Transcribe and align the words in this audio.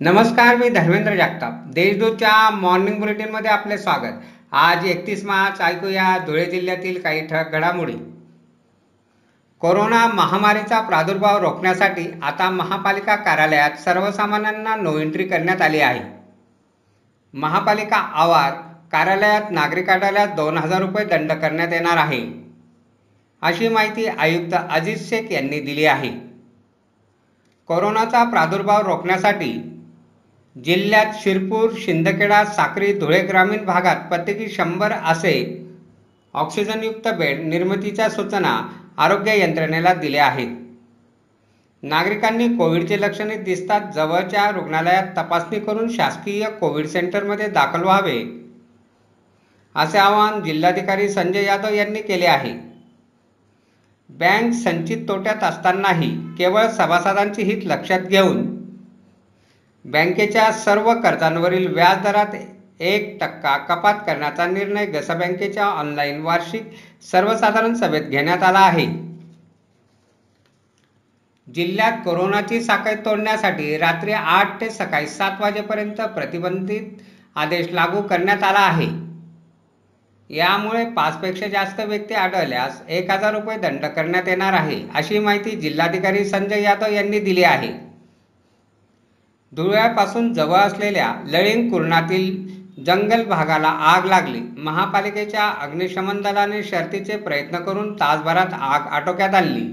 नमस्कार 0.00 0.56
मी 0.56 0.68
धर्मेंद्र 0.68 1.14
जगताप. 1.14 1.52
देशदूतच्या 1.66 2.50
मॉर्निंग 2.50 2.98
बुलेटिनमध्ये 3.00 3.50
आपले 3.50 3.78
स्वागत. 3.78 4.14
आज 4.52 4.86
एकतीस 4.86 5.24
मार्च 5.24 5.60
ऐकूया 5.60 6.18
धुळे 6.18 6.46
जिल्ह्यातील 6.46 7.02
काही 7.02 7.26
ठळक 7.26 7.52
घडामोडी. 7.52 7.92
कोरोना 9.60 10.06
महामारीचा 10.06 10.80
प्रादुर्भाव 10.80 11.38
रोखण्यासाठी 11.38 12.20
आता 12.22 12.50
महापालिका 12.50 13.16
कार्यालयात 13.16 13.70
सर्वसामान्यांना 13.70 14.74
नो 14.76 14.98
एंट्री 14.98 15.24
करण्यात 15.24 15.62
आली 15.62 15.80
आहे. 15.80 16.02
महापालिका 17.34 17.96
आवार 17.96 18.52
कार्यालयात 18.92 19.50
नागरिकाला 19.50 20.26
दोन 20.26 20.58
हजार 20.58 20.80
रुपये 20.80 21.04
दंड 21.04 21.32
करण्यात 21.32 21.72
येणार 21.72 21.96
आहे. 21.96 22.26
अशी 23.42 23.68
माहिती 23.68 24.06
आयुक्त 24.06 24.56
अजित 24.70 24.96
शेख 24.96 25.32
यांनी 25.32 25.60
दिली 25.60 25.84
आहे. 25.84 26.10
कोरोनाचा 27.66 28.24
प्रादुर्भाव 28.24 28.82
रोखण्यासाठी 28.82 29.73
जिल्ह्यात 30.56 31.14
शिरपूर 31.14 31.70
शिंदखेडा 31.78 32.44
साक्री 32.44 32.92
धुळे 32.92 33.20
ग्रामीण 33.20 33.64
भागात 33.64 33.96
प्रत्येकी 34.08 34.48
शंभर 34.48 34.92
असे 34.92 35.32
ऑक्सिजनयुक्त 36.34 37.08
बेड 37.08 37.40
निर्मितीच्या 37.44 38.08
सूचना 38.10 38.52
आरोग्य 38.98 39.38
यंत्रणेला 39.38 39.94
दिल्या 39.94 40.26
आहेत. 40.26 40.48
नागरिकांनी 41.82 42.48
कोविडची 42.48 43.00
लक्षणे 43.00 43.36
दिसतात 43.36 43.92
जवळच्या 43.94 44.50
रुग्णालयात 44.50 45.06
तपासणी 45.16 45.60
करून 45.60 45.88
शासकीय 45.88 46.44
कोविड 46.60 46.86
सेंटरमध्ये 46.86 47.48
दाखल 47.48 47.82
व्हावे 47.82 48.18
असे 49.74 49.98
आवाहन 49.98 50.42
जिल्हाधिकारी 50.42 51.08
संजय 51.08 51.44
यादव 51.44 51.74
यांनी 51.74 52.02
केले 52.02 52.26
आहे. 52.26 52.52
बँक 54.08 54.52
संचित 54.54 55.08
तोट्यात 55.08 55.42
असतानाही 55.42 56.16
केवळ 56.38 56.68
सभासदांचे 56.68 57.42
हित 57.42 57.66
लक्षात 57.66 58.00
घेऊन 58.00 58.53
बँकेच्या 59.84 60.50
सर्व 60.52 60.92
कर्जांवरील 60.94 61.66
व्याजदरात 61.74 62.34
एक 62.80 63.16
टक्का 63.20 63.56
कपात 63.58 63.94
करण्याचा 64.06 64.46
निर्णय 64.46 64.86
गस 64.86 65.10
बँकेच्या 65.10 65.64
ऑनलाईन 65.64 66.20
वार्षिक 66.22 66.70
सर्वसाधारण 67.10 67.74
सभेत 67.74 68.02
घेण्यात 68.02 68.42
आला 68.42 68.58
आहे. 68.58 68.86
जिल्ह्यात 71.46 71.98
कोरोनाची 72.04 72.60
साखळी 72.60 72.94
तोडण्यासाठी 73.04 73.76
रात्री 73.78 74.12
आठ 74.12 74.60
ते 74.60 74.70
सकाळी 74.70 75.06
सात 75.06 75.40
वाजेपर्यंत 75.40 76.00
प्रतिबंधित 76.14 77.02
आदेश 77.36 77.68
लागू 77.72 78.02
करण्यात 78.02 78.42
आला 78.42 78.60
आहे. 78.60 78.88
यामुळे 80.30 80.84
पाचपेक्षा 80.90 81.48
जास्त 81.48 81.80
व्यक्ती 81.80 82.14
आढळल्यास 82.14 82.82
एक 82.88 83.10
हजार 83.10 83.34
रुपये 83.34 83.56
दंड 83.58 83.84
करण्यात 83.86 84.28
येणार 84.28 84.52
आहे 84.52 84.82
अशी 84.94 85.18
माहिती 85.18 85.50
जिल्हाधिकारी 85.50 86.24
संजय 86.24 86.62
यादव 86.62 86.92
यांनी 86.92 87.20
दिली 87.20 87.42
आहे. 87.44 87.72
धुळ्यापासून 89.56 90.32
जवळ 90.34 90.58
असलेल्या 90.58 91.12
लळिंग 91.26 91.68
कुरणातील 91.70 92.84
जंगल 92.84 93.22
भागाला 93.24 93.68
आग 93.68 94.06
लागली. 94.06 94.40
महापालिकेच्या 94.56 95.48
अग्निशमन 95.62 96.20
दलाने 96.22 96.62
शर्तीचे 96.62 97.16
प्रयत्न 97.16 97.58
करून 97.58 97.92
तासभरात 97.94 98.54
आग 98.54 98.86
आटोक्यात 98.92 99.34
आणली. 99.34 99.66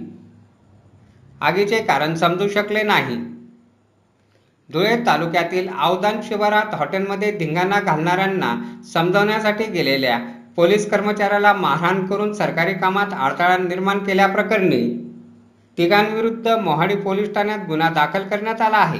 आगीचे 1.41 1.81
कारण 1.83 2.13
समजू 2.15 2.47
शकले 2.47 2.83
नाही. 2.83 3.15
धुळे 4.69 4.95
तालुक्यातील 5.05 5.67
आवदान 5.69 6.21
शिवारात 6.23 6.75
हॉटेलमध्ये 6.75 7.31
धिंगाणा 7.37 7.79
घालणाऱ्यांना 7.79 8.55
समजवण्यासाठी 8.93 9.63
गेलेल्या 9.63 10.17
पोलीस 10.55 10.89
कर्मचाऱ्याला 10.89 11.53
मारहाण 11.53 12.05
करून 12.05 12.33
सरकारी 12.33 12.73
कामात 12.73 13.13
अडथळा 13.13 13.57
निर्माण 13.57 13.99
केल्याप्रकरणी 13.99 14.81
तिघांविरुद्ध 15.77 16.55
मोहाडी 16.59 16.95
पोलीस 16.95 17.33
ठाण्यात 17.35 17.65
गुन्हा 17.67 17.89
दाखल 17.89 18.27
करण्यात 18.27 18.61
आला 18.61 18.77
आहे. 18.77 18.99